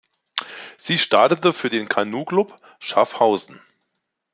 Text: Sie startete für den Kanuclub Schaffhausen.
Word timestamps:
Sie 0.79 0.97
startete 0.97 1.53
für 1.53 1.69
den 1.69 1.87
Kanuclub 1.87 2.57
Schaffhausen. 2.79 3.61